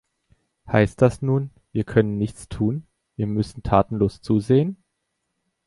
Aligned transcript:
Heißt 0.65 0.99
das 0.99 1.21
nun, 1.21 1.51
wir 1.73 1.83
können 1.83 2.17
nichts 2.17 2.49
tun, 2.49 2.87
wir 3.17 3.27
müssen 3.27 3.61
tatenlos 3.61 4.19
zusehen? 4.23 4.83